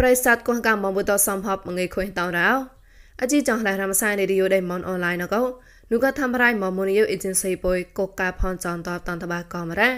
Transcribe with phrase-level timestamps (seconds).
[0.00, 2.48] ្រិស័តកោះកាមបុតសំហបងេខុញតោរោ
[3.20, 5.42] អជីចងឡែរំសាយនេឌីយោដៃមនអនឡាញណកោ
[5.90, 9.90] នុកធ្វើរៃមមនីយោអេเจนស៊ីបុយកកកាផនចនតតន្តបាកំរ៉ា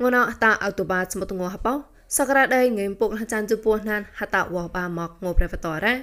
[0.00, 1.74] ងួនអតាអោតូបាស្មុតងោហបោ
[2.16, 5.94] សក្តាដៃងេមពុកចានជពោះណានហតាវបាមកងោប្រវតរ៉ា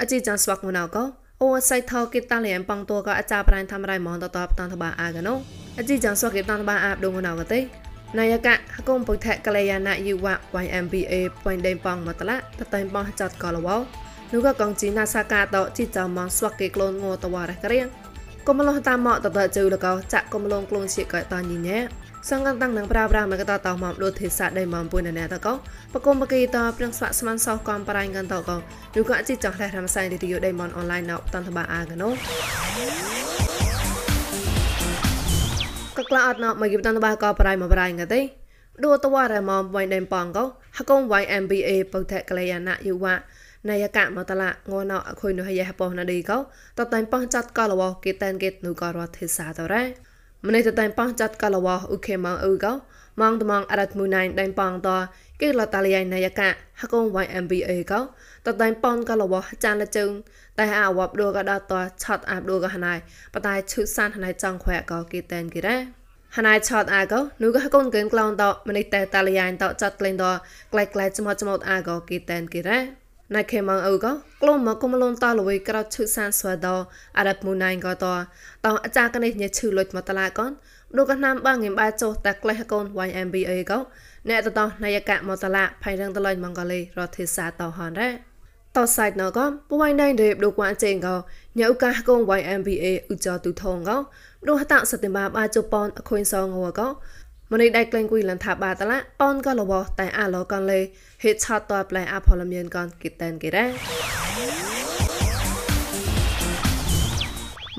[0.00, 1.04] អជីចងស្វាក់ងួនអកោ
[1.42, 5.34] អូសៃថោគិតាលៀនប៉ងតួក៏អាចារ្យប្រៃធ្វើរៃមនតតតន្តបាអាកណូ
[5.78, 7.60] អជីចងស្វាក់គិតន្តបាអាបដងងួនអកទេ
[8.19, 10.27] នាយកៈហគុំពុទ្ធកលយាណយុវ
[10.63, 11.13] YMBA
[11.43, 13.77] ပွင့်ដេងប៉ងមតឡាតតៃប៉ងចាត់កលវោ
[14.33, 17.85] នោះក៏កងជីណាសាកាតជីចាំមកស្វាក់គេក្លូនងតវ៉ារះក្រៀង
[18.47, 21.77] កុំលងតាមមកតតជូលកោចាក់កុំលងក្លូនជាកតញីណែ
[22.29, 25.53] សង្កតាំងនឹងប្រាប្រាមកតតមកដូចទេសាដៃមកពុយណែតកោ
[25.93, 28.55] បកុំបកីតព្រៀងស្វាក់ស្មានសោះកំប្រៃកាន់តកោ
[28.95, 32.09] នោះក៏ជីចង់រះរំសាយរីយោដៃមនអនឡាញណៅតន្តបាអាកណូ
[36.03, 38.21] ក៏ក្លាអត់ណមកយបតន្តបាក៏ប្រៃមកប្រៃកទេ
[38.83, 40.43] ដួតវ៉ារមមវៃដេមប៉ងកោ
[40.77, 43.15] ហកុំ YMBA ពុទ្ធកលយាណយុវៈ
[43.69, 46.37] នាយកៈមតឡាងនអខុយនោះយះបោះណាឌីកោ
[46.77, 49.83] តតៃប៉ងចាត់កលវគេតានគេនូក៏រត់ទេសាតរ៉ា
[50.47, 52.73] ម្នេះតតៃប៉ងចាត់កលវឧខេម៉ងអ៊ូកោ
[53.21, 54.89] ម៉ងតម៉ងអរ៉ាត់មូណៃដៃប៉ងត
[55.41, 57.99] គេលតាលីនាយកៈហកុំ YMBA កោ
[58.47, 60.11] តតៃប៉ងកលវចានលជើង
[60.59, 62.93] តែអាវបដូក៏ដតឆាត់អាប់ដូក៏ហណៃ
[63.33, 65.77] បតៃឈឺសានហណៃចង់ខ្វែក៏គេតានគេរ៉ា
[66.37, 70.25] ហណៃឆតអាកោនូកកូនកេនក្លងតមនិតតែតាលីយ៉ៃតចាត់ក្លែងត
[70.71, 72.79] ក្លែកក្លែចមត់ចមត់អាកោគីតែនគីរ៉ា
[73.35, 76.67] ណៃខេម៉ងអ៊ូកោក្លុំមកគុំលនតលវីក្រៅឈឺសានស្វាដ
[77.17, 78.05] អារ៉ាប់មូណៃកោត
[78.65, 80.51] តអាចាកនេះញ៉ឈឺលុចមកតឡាកន
[80.97, 83.79] នូកណាំបាងងៀមបាចុះតែក្លែកូន YMBA កោ
[84.29, 88.32] អ្នកតតនាយកៈមកតឡាផៃរងតលៃម៉ងកលីរថេសាតហនរ៉ា
[88.77, 91.15] តោសាច់ណកពួយដៃដេបដូគួនចេងកោ
[91.59, 93.97] ញ៉ៅកាកង YMBA ឧចទូថងកោ
[94.47, 96.87] ដូហតសតិមាបាជប៉ុនអខុញសងងកោ
[97.51, 100.79] មនីដៃក្លែងគួយលនថាបាតឡាប៉នកលវតែអាឡកនលេ
[101.23, 103.65] ហេឆតតប្លែអាផលមៀនកនគិតតែនគេរ៉ា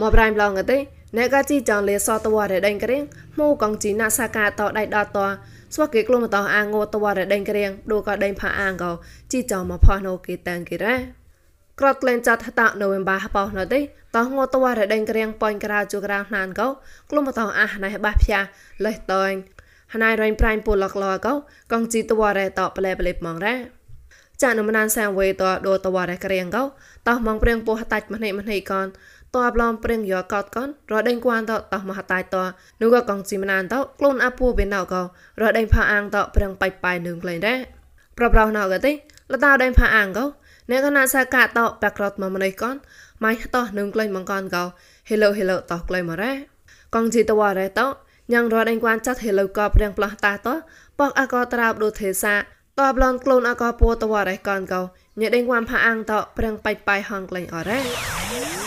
[0.00, 0.78] មកប្រៃប្លងកទេ
[1.16, 3.02] អ្នកកាជីចងលេសតវ៉ារដេងក្រៀង
[3.38, 5.19] ម៉ូកងជីណាសាកាតដៃដត
[5.74, 8.92] ស្វាគេក្លុំតអាងតវ៉ារដេងក្រៀងដូក៏ដេងផាអាងកោ
[9.32, 10.96] ជីចងមកផោះណូគេតានគេរ៉ា
[11.80, 13.80] ក្រត់ក្លែងចាត់តនៅវេបាបោណទេ
[14.16, 16.68] តោះងតវ៉ារដេងក្រៀងប៉ាញ់ក្រៅជូក្រៅណានកោ
[17.10, 18.40] ក្លុំតអះណៃបាផ្យា
[18.84, 19.32] លេះតើញ
[19.92, 21.32] ហណៃរ៉ៃប្រៃពូលកលកោ
[21.72, 23.54] កងជីតវ៉ារតប្លែប្លែម៉ងរ៉ា
[24.42, 26.62] ចានមណានសាំវេតដូតវ៉ារក្រៀងកោ
[27.08, 28.86] តោះម៉ងព្រៀងពោះតាច់ម្នេះម្នេះកន
[29.34, 32.36] តបឡំព្រៀងយកកតកនរដេងគួនតតមហតៃត
[32.82, 35.02] នូក៏កងជីមណានតខ្លួនអាពូបេណៅក៏
[35.42, 37.58] រដេងផាអាងតព្រៀងបៃបៃនឹងក្លែងដែរ
[38.18, 38.92] ប្រប្រោណៅក៏ទេ
[39.32, 40.24] លតាដេងផាអាងក៏
[40.70, 41.46] អ្នកកណាសាកាត
[41.82, 42.76] បាក់ក្រតមកម្នេះកន
[43.24, 44.64] ម៉ៃតនឹងក្លែងមកកនក៏
[45.08, 46.32] hello hello តក្លែងមករ៉ា
[46.94, 47.80] កងជីតវ៉ារ៉េត
[48.32, 50.48] ញ៉ាងរដេងគួនចាត់ hello ក៏ព្រៀងផ្លោះតាត
[50.98, 52.40] បកអកត្រាបដូទេសាត
[52.92, 54.80] បឡនក្លូនអកពូតវ៉ារ៉េកនកោ
[55.20, 58.63] ញ៉ដេងគួនផាអាងតព្រៀងបៃបៃហងក្លែងអរ៉ា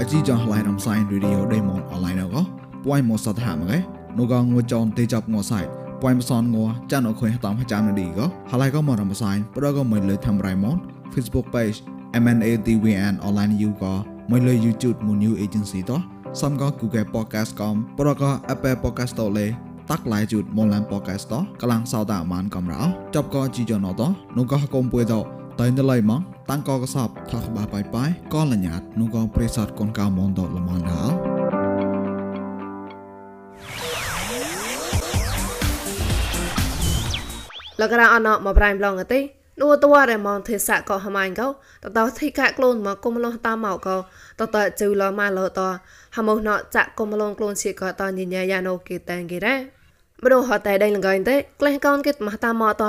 [0.00, 2.36] អជីចងឡៃរំសាយរីឌីអូដេម៉ុនអនឡាញអក
[2.84, 3.78] ពួយមកសតហាមកឯ
[4.18, 5.64] នោះក៏ងួចនទេចាប់ងួសាយ
[6.02, 10.76] ពួយមសនងួចានអខុយតាមចាំនឌីក៏ហឡៃក៏មករំសាយប្រក៏មិនលើធ្វើរៃម៉ុន
[11.12, 11.76] Facebook page
[12.22, 13.94] MNATVN online you ក៏
[14.30, 16.00] មិនលើ YouTube មួយ new agency តោះ
[16.40, 19.46] សំក៏ Google Podcast កំប្រក៏ Apple Podcast តលេ
[19.90, 22.82] តាក់ឡៃជូតមនឡាន podcast តកលាំងសោតាមានកំរោ
[23.14, 24.02] ចប់ក៏ជីចណត
[24.36, 25.14] នោះក៏កុំពួយត
[25.60, 31.02] តែនៅឡៃមកតាំងកកសបថាក្បាបាយបាយក៏លញ្ញាតនោះក៏ប្រេសតកូនកៅមនតលមនដា
[37.80, 39.20] លករអណមកប្រៃម្លងទេ
[39.60, 41.52] នួតវ៉ារមនទេសៈក៏ហម៉ៃកោត
[41.96, 43.96] តធីកក្លូនមកគុំលោះតាមមកកោ
[44.40, 45.60] តតជូលម៉ាលោត
[46.16, 49.56] ហមោណចាក់គុំលងក្លូនជាក៏តញញយ៉ាណូគេតែងគេរ៉ា
[50.22, 52.84] មរុហតតែដៃលងឯងទេក្លែងកូនគេមះតាមមកត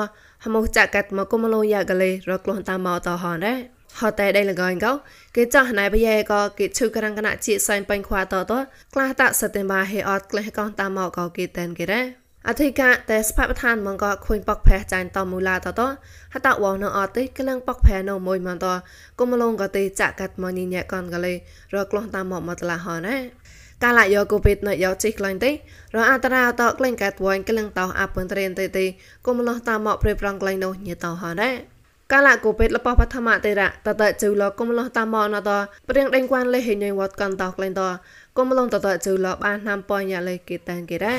[0.46, 3.56] ហមោចាក់កាត់មកគុំលោយ៉ាកលេរក្លូនតាមមកតហនរ៉ា
[4.00, 4.92] ហតតែដៃលងឯងកោ
[5.36, 8.54] គេចាស់ណៃបយ៉ែក៏គេឈឺក្រាំងកណៈជាសែងបាញ់ខ្វាតត
[8.94, 12.02] ក្លាតសតិមាហេអត់ក្លែងកូនតាមមកកោគេតែនគេរ៉ា
[12.48, 15.82] អធិកាតែស្ផបឋានមកក៏ខុញប៉កផែចាញ់តមូឡាតត
[16.34, 18.68] ហតវនៅអត់ទេក្លងប៉កផែនៅមួយមកត
[19.20, 21.34] គុំលងក៏ទេចាក់កាត់មកញញែកនកលេ
[21.76, 23.16] រក្លោះតាមមកមកតឡាហណា
[23.84, 25.52] កាលយកូពេតនៅយកជីក្លែងទេ
[25.96, 28.86] រអន្តរាតក្លែងកាត់វ៉ៃក្លែងតោអាប់ពន្ត្រេនទេទេ
[29.26, 31.50] គុំលោះតាមមកព្រៃប្រងក្លែងនោះញ៉តោហណា
[32.14, 35.52] កាលកូពេតលបបឋមទេរៈតតជូលគុំលោះតាមមកណត
[35.90, 37.82] ព្រៀងដេញគួនលេហេញវត្តកន្តោក្លែងត
[38.38, 41.16] គុំលងតតជូលបានណាំប៉ញ៉ាលេគេតានគេរ៉ា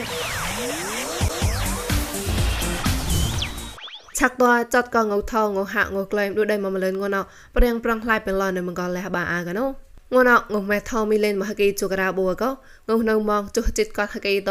[4.18, 4.44] ឆាក់ត
[4.74, 7.20] ចាត់កងងថងងហាក់ងក្លែងដូចដៃមកម្លឹងងណោ
[7.56, 12.44] ព្រៀងប្រងខ្លាយពេលឡនៅមងកលះបាអាកណូក ងួនអងងមេថោមីលេនមហកេជូការ៉ាបូក
[12.88, 14.50] ងងនៅមកចុះចិត្តកតហកេត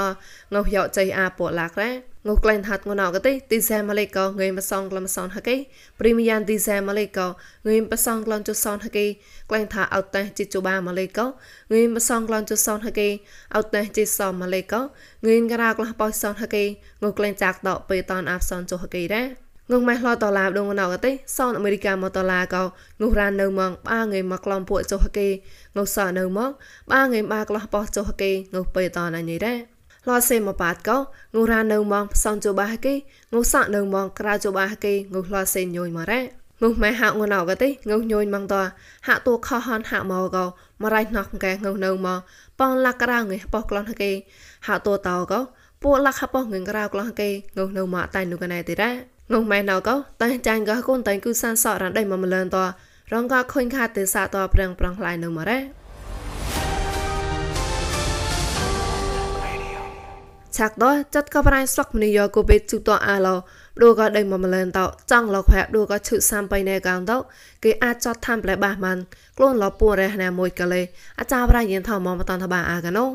[0.53, 1.91] ងងយកចៃអាពឡាក់រ៉ា
[2.27, 5.55] ងក្លែងហាត់ងណៅកទេទីសែម៉ាឡេកោងេមសងក្លំសនហកេ
[5.99, 7.27] ព្រីមយ៉ាងទីសែម៉ាឡេកោ
[7.67, 9.05] ងេមបសងក្លំចុសនហកេ
[9.49, 11.25] ក្លែងថាអត់តេជីជូបាម៉ាឡេកោ
[11.73, 13.09] ងេមបសងក្លំចុសនហកេ
[13.55, 14.81] អត់តេជីសមម៉ាឡេកោ
[15.27, 22.63] ងេនការ៉ាក្លះបោសនហកេងក្លែងចាក់តពេលតនអាប់សនចុហកេរ៉ា ងងម៉ែឡតឡាដងណៅកទេសនអមេរិកាមកតឡាកោ
[22.99, 25.27] ងុះរ៉ាននៅមកបាងៃមកក្លំពួកចុហកេ
[25.75, 26.49] ងុះសនៅមក
[26.91, 29.55] បាងៃបាក្លះបោចុហកេងុះពេលតនអញរ៉ា
[30.09, 30.97] ឡសេមកបាតកោ
[31.35, 32.93] ងូរ៉ានៅម៉ងផ្សំជូបាគេ
[33.33, 36.21] ងូសាក់នៅម៉ងក្រៅជូបាគេងូឡសេញយមករ៉ា
[36.61, 38.55] ងុះម៉ែហាក់ងូណៅកទេងុះញយម៉ងត
[39.07, 40.45] ហាក់តួខហនហាក់មកកោ
[40.81, 42.19] មរៃណោះកែងុះនៅម៉ង
[42.59, 44.11] ប៉ងលាក់ក្រៅងៃប៉ោះក្លន់គេ
[44.67, 45.39] ហាក់តួតោកោ
[45.83, 52.57] ពួកលាក់ហប៉ោះងៃក្រៅក្លន់គេងុះនៅម៉ាតៃនុកណៃទីរ៉ា ងុះម៉ែណៅកោតែចាញ់កោកូនតៃគូសានសក់រ៉ាដៃមមលឿនត
[53.13, 55.59] រងកខុញខាទេសាតប្រឹងប្រងខ្លៃនៅមករ៉ា
[60.57, 63.35] ឆាក់ដោจัดកបរៃស្រុកមនីយកូបេជូតអាឡោ
[63.81, 67.17] ឌូក៏ដេញមកម្លនតោចង់លោកខែឌូក៏ឈឺសាំបៃណែកងតោ
[67.63, 68.97] គេអាចចត់តាមប្លែបាសមិន
[69.37, 70.81] ខ្លួនលពួររះណាមួយកលេ
[71.19, 73.05] អាចារ្យប្រយិនថមមតនតបាអាកណូ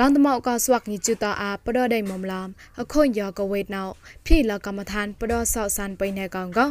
[0.00, 2.48] រងតមកក៏ស្វាក់ញីជូតអាបដដេមមឡំ
[2.80, 3.84] អខុញយកវេតណៅ
[4.26, 6.66] ភីលកម្មឋានបដសោសានបៃណែកងក៏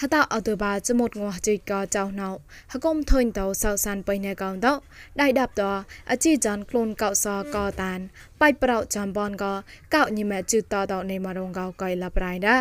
[0.00, 2.28] ហតអតុបាចមុតងោះជីកចៅណៅ
[2.72, 4.72] ហកុំធុញតោសៅសានបៃណែកងតោ
[5.20, 5.62] ដៃដាប់ត
[6.10, 7.98] អជីចាន់ខ្លួនកោសកតាន
[8.40, 9.44] បៃប្រោចំបនក
[9.94, 12.56] កោញិមជឺតតោនៃមរងកោកៃលប្រៃដា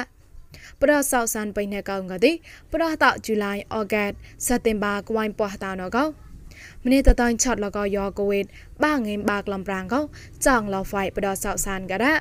[0.82, 2.32] ប្រសៅសានបៃណែកងកទី
[2.74, 4.12] ប្រតជូឡៃអូហ្គត
[4.48, 6.06] សតេមបាក្វៃប៉ះតោណកោ
[6.85, 8.47] ម្នេះតតៃឆាត់លកយកកូវីដ
[8.85, 10.01] បាងេមបាក្លំប្រាំងកោ
[10.47, 12.15] ចង់ឡោហ្វៃប្រសៅសានកដា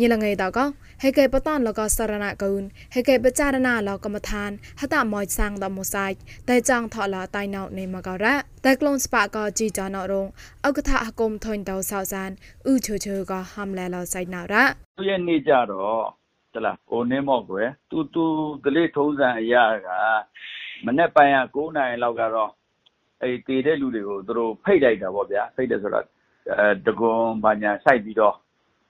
[0.00, 0.64] ញិលងៃតកោ
[1.02, 2.62] ហេកេបតានលកសារណកូន
[2.94, 4.50] ហេកេបចារណាលកមឋាន
[4.80, 6.06] ហតមយសាងដមសៃ
[6.48, 8.34] តែចាងថលតៃណៅនៃមកករ៉ា
[8.64, 10.26] តែក្លូនស្ប៉ាកជីចាណរង
[10.66, 12.30] អកថាហគុំថុញតោសោសាន
[12.70, 14.64] ឧជជកហំលែលសៃណរ៉ា
[14.98, 16.04] သူရဲ့နေကြတော့
[16.54, 18.24] တလားဟိုနေမော့ကွယ်သူသူ
[18.64, 19.88] ကလေးထုံးစံအရာက
[20.86, 22.50] မနေ့ပိုင်းက9နိုင်လောက်ကတော့
[23.21, 26.05] အဲ့တည်တဲ့လူတွေကိုသူတို့ဖိတ်လိုက်တာပေါ့ဗျာဖိတ်တယ်ဆိုတော့
[26.51, 28.35] အဲတကွန်ဘာညာစိုက်ပြီးတော့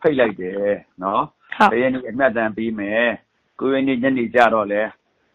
[0.01, 1.23] ဖိတ်လိုက်တယ်နော်
[1.57, 3.09] ဟုတ်ဘယ်ရက်နေ့အမှတ်တမ်းပြီးမယ်
[3.59, 4.81] ကိုရက်နေ့ညနေကြတော့လဲ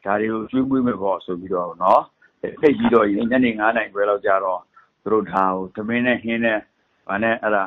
[0.04, 2.02] ဒါတွေကိုကျွေးမွေးမယ်ပေါ့ဆိုပြီးတော့နော်
[2.60, 4.60] ဖိတ်ပြီးတော့ညနေ9နိုင်ခွဲလောက်ကြတော့
[5.02, 6.58] သူတို့ဒါကိုသမင်းနဲ့ဟင်းနဲ့
[7.08, 7.64] ဗာနဲ့အဲ့ဒါ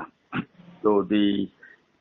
[0.85, 1.25] တို့ဒီ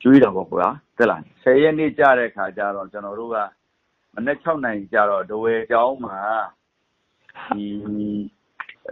[0.02, 3.37] ကျွေးတော့ပေါ့ကွာတက်လား10ရက်နေ့ကြတဲ့ခါကျတော့ကျွန်တော်တို့က
[4.14, 6.20] မနေ့6နိုင်ကြတော့ဒဝဲကျောင်းမှာ
[7.56, 7.67] ဒီ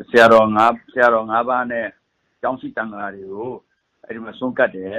[0.09, 1.87] ဆရာတော်ငါဆရာတော်၅ပါးနဲ့
[2.41, 3.51] ကျောင်းရှိတန်ခါတွေကို
[4.05, 4.95] အဲ့ဒီမှာဆုံးကတ်တယ်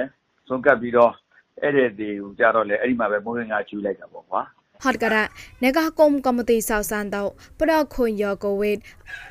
[0.47, 1.13] ဆုံးကတ်ပြီးတော့
[1.61, 4.41] အဲ့ဒီဒီကိုကြတော့လေအဲ့ဒီမှာပဲမိုးရင်းကကျူးလိုက်တာပေါ့ကွာ
[4.85, 5.25] ហត់ការៈ
[5.63, 7.23] នេកគុំកុំទីសៅសានតោ
[7.59, 8.77] ប្រដខុញយកកូវីដ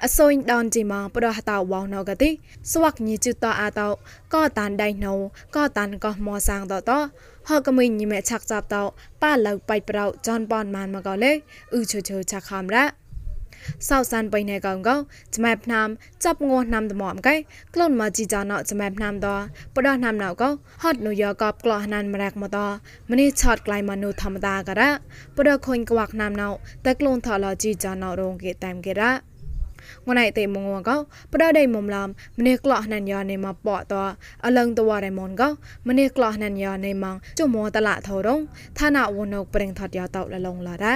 [0.04, 2.30] អសុញដនជីម៉ប្រដហតវងណកទី
[2.72, 3.88] ស្វាក់ញីជូតអាតោ
[4.34, 5.14] ក៏តានដៃណូ
[5.56, 6.90] ក៏តានកោះមសាងតត
[7.48, 8.82] ហកមិញញីមេឆាក់ចាប់តោ
[9.22, 11.32] ប៉ាឡៅបៃប្រោចនប៉នម៉ានមកកលេ
[11.72, 12.84] អ៊ឺឈឈឆាក់ខំរ៉ា
[13.89, 14.95] សៅសានបៃណែកងកោ
[15.35, 15.87] ចម៉ែភ្នាម
[16.23, 17.35] ចាប់ងោះណាំត្មំកែ
[17.73, 19.27] ក្លូនមកជីចាណោចម៉ែភ្នាមត
[19.75, 20.49] បដោះណាំណៅកោ
[20.83, 22.59] ហត់នុយកបក្លោះណានមរែកមកត
[23.11, 24.91] ម្នេះឆតក្លៃមនុធម្មតាការៈ
[25.35, 26.49] បដោះខុញក្វាក់ណាំណៅ
[26.85, 29.13] តែក្លូនថឡជីចាណោរងគេតាមគេរ៉ា
[30.07, 30.95] ងណៃតេមងងកោ
[31.33, 32.07] ប្រដៃមុំឡំ
[32.39, 33.93] ម្នេះក្លោះណានយ៉ានៃមកប៉ត
[34.45, 35.49] អលឹងតវរៃមុនកោ
[35.87, 38.39] ម្នេះក្លោះណានយ៉ានៃម៉ងចុំមតឡាថោរង
[38.79, 40.95] ឋានៈវណុកប្រេងថតយ៉ាតោលឡងឡារ៉ា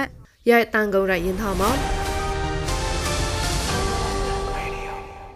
[0.50, 2.09] យ៉ៃតាំងកងរៃយិនថមក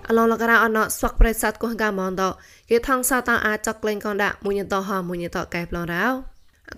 [0.08, 2.22] អឡងលករអណស្វកប្រិស័តកោះកាមនត
[2.70, 6.04] គេថងសាតាអាចចក្លែងកនដាក់មួយតហមួយតកែប្លងរោ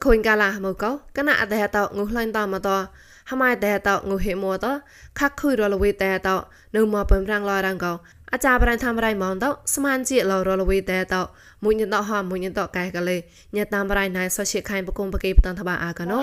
[0.04, 0.84] ខុញកាលាមកក
[1.16, 2.70] កណអដេតងុះឡៃតមកត
[3.30, 4.66] ហម៉ៃតែតងុះហេមត
[5.18, 6.28] ខាក់ខុយរលវីតែត
[6.76, 7.86] នៅមកបំរាំងឡរងក
[8.32, 11.16] អាចារ្យប្រៃធ្វើរៃមកតស្មានជាលរលវីតែត
[11.64, 13.16] មួយតហមួយតកែកលេ
[13.56, 16.20] ញតាមរៃណៃសជាខៃបកុំបកេបតនតបាអាកណោ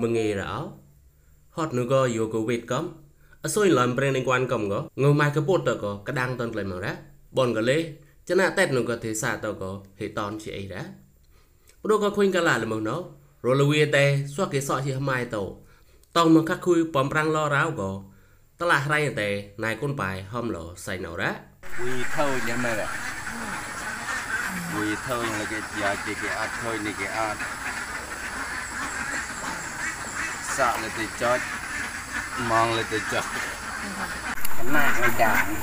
[0.00, 0.79] mengira
[1.56, 2.84] hot nu go yo go wait kom
[3.44, 6.48] asoi lam preng ning kwan kom go ngo mai ka pot to go kadang ton
[6.52, 6.92] klem ra
[7.36, 7.76] bon ga le
[8.26, 10.82] chana tet nu go the sa to go he ton chi ai ra
[11.82, 12.96] pro go khuyên ka la le mo no
[13.44, 15.42] ro lo wi te swa ke so chi mai to
[16.14, 17.90] tong ma ka khui pom prang lo rao go
[18.62, 19.28] តឡារៃតែ
[19.64, 21.30] ណៃគុនបាយហំលោសៃណូរ៉ា
[21.80, 22.72] វី thôi nha mẹ
[24.74, 27.36] vì thôi là cái giờ chỉ cái ạt thôi này cái ạt
[30.60, 31.38] sợ là thì cho
[32.38, 33.20] mong là thì cho
[34.56, 35.54] cái này cái chàng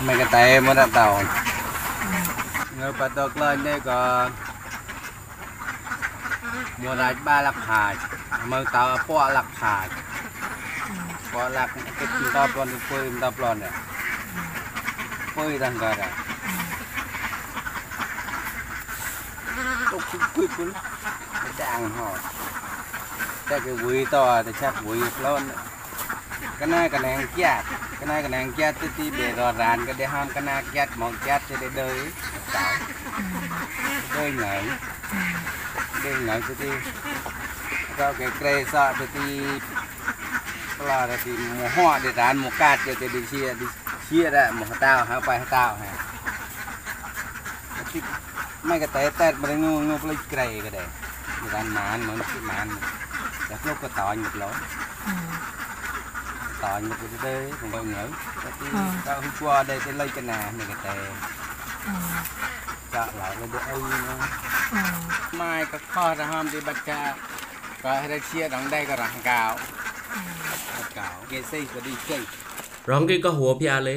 [0.00, 1.22] mấy cái tay mới đặt tàu.
[2.78, 4.30] Người bắt đầu lên đây có
[6.78, 7.94] mua lại ba lạc hà
[8.44, 9.88] mơ tao po lạc hải.
[11.32, 13.70] Po lạc cái chúng ta plon cái phơi, chúng ta plon này
[15.34, 16.08] phơi đang gara
[19.90, 20.02] tục
[23.46, 25.42] แต่ก็วุ้ยต่อแต่ชักวุ้ยร้อน
[26.58, 27.62] ก็น่ากันแหงแก๊ส
[27.98, 31.98] ก็น่ากันแหงแก๊สที่ที่เบรอรานก็ได้ห้ามก็น่าแก๊สมองแก๊สจะได้เดย
[32.52, 32.66] เต่า
[34.12, 34.54] เดยเหงา
[36.00, 36.74] เดยเหงาที่ที่
[37.98, 39.32] ก็เกเกรซะที่ที่
[40.78, 43.66] ปลาที่หมูห่อเดรานหมูกาดจะได้เชียดิ
[44.04, 45.96] เชียได้หมูเต้าหาไปหาเต้าฮะ
[48.66, 50.84] ไม่ก็แต่แต่มันงูงูปลาเกรก็ได้
[51.38, 52.16] เดรานมันมัน
[52.50, 52.68] มัน
[53.50, 54.50] để lúc cái tỏi một lỗ
[56.60, 58.08] tỏi một cái đây cũng vậy nhớ
[58.60, 58.66] thì
[59.04, 61.10] tao hôm qua đây cái lấy cái nà này cái tè
[62.92, 64.26] chợ lại lên để ơi nữa
[65.32, 67.16] mai cái kho ra hôm đi bắt cha
[67.82, 69.58] có hay chia đằng đây có răng cào
[70.94, 72.20] cào cái xây có đi chơi
[72.90, 73.96] រងគេក៏ហួភៀលេ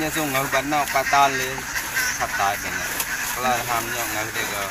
[0.00, 1.56] nhưng dùng ngầu bắn nó ba ton lên
[2.18, 2.88] thật tỏi cái này
[3.42, 4.70] lo ham nhau ngầu đây có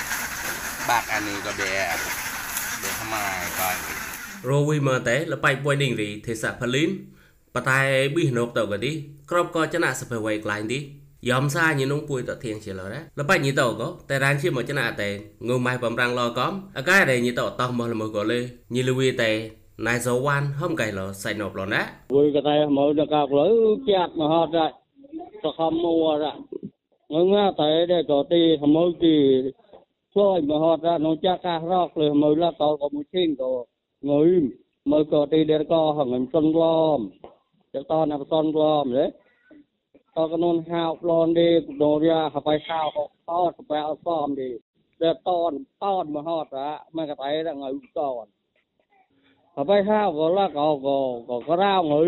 [0.87, 1.97] bạc anh này có bè
[2.83, 3.75] để tham ai coi
[4.49, 6.89] រវីមើតែលបៃបុយនីងរីទេសៈផលីន
[7.55, 7.79] បតែ
[8.15, 8.91] ប៊ីណូកតកទី
[9.31, 10.79] ក្របក៏ចណាសភវៃក្លាញ់ទី
[11.29, 15.09] យំសាញីនុងពួយតធៀងជាលរ៉ាលបាញីតោកោតែរានជាមួយចណាតែ
[15.47, 18.39] ងូម៉ៃបំរាំងលកំអកាដែលញីតោតោះមកល្មើកលេ
[18.75, 19.31] ញីលវីតែ
[19.87, 21.81] ណៃសវ៉ាន់ហំកៃលសៃណប់លណា
[22.13, 23.47] ពួយកតែមកដល់កោលើ
[23.89, 24.57] ជាតមហត
[25.43, 26.25] សខំមួរ
[27.13, 29.17] ងងតែដែលក៏ទីហមទី
[30.15, 33.51] ជួយមហតនងចាកាសរកលើមើលកោក៏មួយឈិងក៏
[34.09, 34.29] ងុយ
[34.91, 36.99] មើលក៏ទីដែលក៏ហងខ្ញុំសុនឡំ
[37.73, 39.05] ទៅតនអបសុនឡំទេ
[40.17, 44.49] តកនូនហៅប្លនទេកដូរយ៉ាហបៃខៅហកតតបែអត់សមទេ
[45.01, 45.51] តែតន
[45.83, 48.25] តនមហតអាមកតៃដល់ងើតន
[49.57, 50.87] ហបៃខៅកលកក
[51.29, 52.05] កក្រៅងើ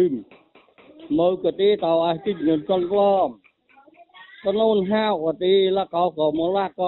[1.20, 3.28] មើកទេតអស់ទីញនកលក្លំ
[4.46, 6.82] កនូនហៅកទេលកកមលកក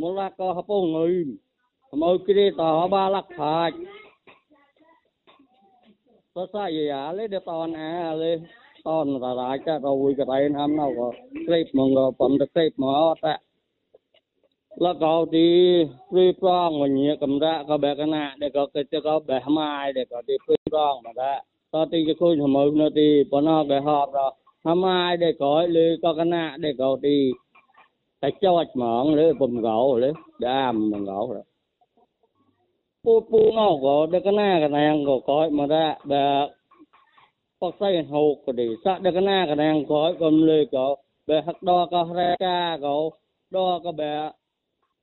[0.00, 1.10] មលកកហពងើ
[2.02, 3.76] មើកទេតបាលកខាច់
[6.34, 8.32] សសាយាលេដតនអាលេ
[8.88, 11.08] អនរ៉ាចារួយកដៃណាំណៅក៏
[11.46, 13.40] ក្រេបមកក៏បំទៅក្រេបមកអត់
[14.84, 15.48] លកោទី
[16.10, 21.38] ព្រីប្រងវញ្ញាកំរៈក៏បែកណាដែលក៏គេទៅក៏បែម៉ាយដែលក៏ទីព្រីប្រងមកដែរ
[21.74, 24.34] តទីគេខូចហមើនៅទីប៉ុណ្ណោះគេហប់ដល់
[24.66, 27.16] ហម៉ាយដែលក៏លើក៏កណាដែលក៏ទី
[28.22, 30.10] តែចោចហ្មងលើពំកោលើ
[30.48, 31.46] ដាមមកកោដល់
[33.04, 36.24] ពូពូណោក៏ដែលកណាកណាក៏កោចមកដែរបែ
[37.60, 40.12] mà đã bé có xây hộp có đi sát để cái nạ cái này có
[40.20, 43.10] cầm lư có bé hắc đo có ra ca có
[43.50, 44.30] đo có bé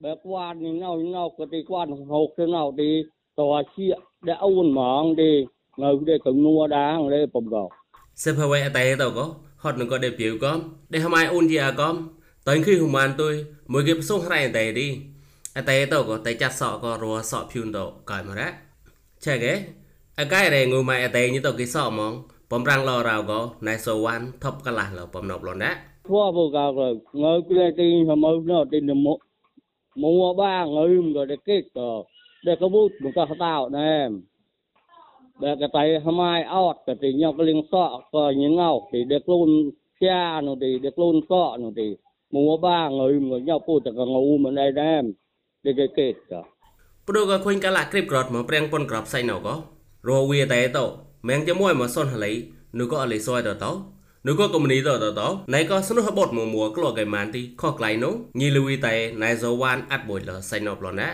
[0.03, 2.91] បែបវ៉ាននេះនៅនៅក៏ទីគាត់ហូកទៅនៅទី
[3.39, 3.87] តើជា
[4.27, 5.31] ដែលអូនហ្មងទី
[5.83, 7.63] នៅទេកងនួដាងលេបំកោ
[8.23, 9.25] សេភវៃអតែតក៏
[9.63, 10.57] ហត់នឹងក៏ដែលពីវកំ
[10.91, 11.95] ដែលហមៃអូនជាអកំ
[12.47, 13.33] តើគឺហ៊ុមានទុយ
[13.71, 14.87] មួយគេផ្សុងរ៉ៃអតែទី
[15.57, 18.47] អតែតក៏តែចាត់សក់ក៏រស់សក់ភឿនតកែមរ៉ា
[19.25, 19.53] ឆែកេ
[20.19, 22.13] អកាយរេងូម៉ៃអតែនេះតគេសក់ហ្មង
[22.51, 25.71] បំរាំងឡរៅក៏ណៃសូវ៉ាន់ថប់កលាស់លបំណប់លណា
[26.07, 29.17] thua vô cao rồi ngồi kia đi mà mới nó đi được mua
[29.95, 32.03] mua ba người rồi để kết rồi
[32.45, 34.07] để có bút một cái tạo nè
[35.41, 38.89] để cái tay hôm nay ót cái thì nhau cái liên sọ có những ngầu
[38.93, 39.49] thì để luôn
[39.99, 41.95] cha nó thì để luôn sọ nó thì
[42.31, 45.01] mua ba người mà nhau phụ cho cái ngu mà đây nè
[45.63, 46.43] để cái kết rồi
[47.07, 49.55] ព្រោះក៏ឃើញកាលាគ្រីបក្រត់មកព្រៀងប៉ុនក្របសៃណៅក៏
[50.09, 50.79] រវាតែត
[51.27, 52.31] មែងជាមួយមកសុនហលី
[52.79, 53.65] នោះក៏អលីសយតត
[54.27, 55.21] នោះក៏កុំនីតតត
[55.53, 58.93] ណៃក៏ស្នោះបត់មកមួក្លកៃម៉ានទីខកក្លៃនោះញីលវីតែ
[59.23, 61.09] ណៃဇវ៉ានអាត់បុយលសៃណប់លណា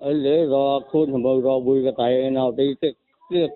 [0.00, 2.94] ở lễ rồi khuôn mà mới rồi vui cái tay nào đi cái
[3.30, 3.48] cái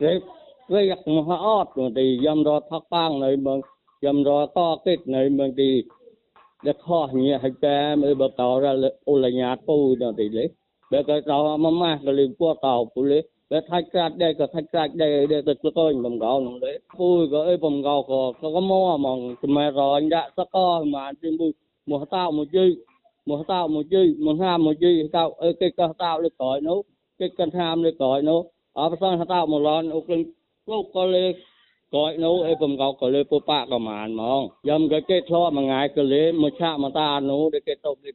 [0.00, 0.20] cái
[0.68, 3.52] cái giặc mà họ ót rồi thì dâm rồi thắc bang này mà
[4.02, 5.84] dâm rồi to kết này mà thì
[6.62, 10.28] để khó nhẹ hay cái mới bắt đầu ra ô là nhà tu đó thì
[10.28, 10.48] lấy
[10.90, 14.34] bây giờ tàu mà mà cái liên qua tàu phụ lấy bây thay cát đây
[14.38, 17.82] cái thay cát đây để tự coi mình gạo nó đấy vui cái ấy mình
[17.82, 19.10] gạo có có có mua mà
[19.42, 21.50] mà rồi anh đã sắc co mà trên bù
[21.86, 22.76] một tao một chơi
[23.26, 26.60] một tao một chơi một ham một chơi tao ơi cái cái tao để cõi
[26.60, 26.74] nó
[27.18, 30.08] cái căn ham để cõi nó ở bên tao một lon ok
[30.66, 31.36] lúc có lên
[31.94, 38.10] ក៏នៅអីបំកោក៏លើពុបាក៏មានហ្មងយ៉ាំក៏គេធ្លាប់មួយថ្ងៃក៏លេមកឆាក់មកតានោះដែលគេទៅគេ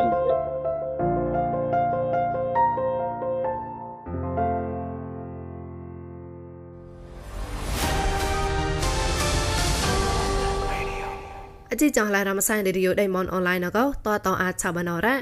[11.71, 15.15] អជីចងឡារមសានរីយដៃមនអនឡាញណកតតអាចឆាបណរ៉ា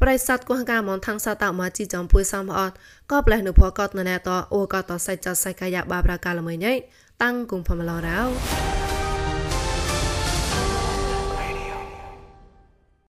[0.00, 2.74] ប្រិស័តគងកាមនថងសតមកជីចំពុយសំអត់
[3.10, 6.74] ក៏ផ្លែនុភកតណែតអូក៏តសៃចសៃកាយបាប្រាកាលមួយញ៉ៃ
[7.22, 8.20] តាំងគុំផមឡរោ